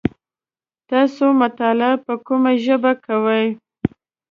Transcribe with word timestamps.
تاسو 0.91 1.23
مطالعه 1.41 1.93
په 2.05 2.13
کومه 2.25 2.51
ژبه 2.65 2.91
کوی؟ 3.05 3.45